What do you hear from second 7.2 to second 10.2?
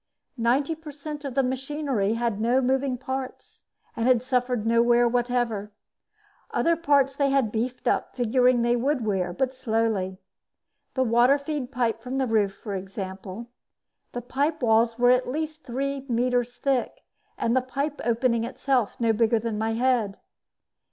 had beefed up, figuring they would wear, but slowly.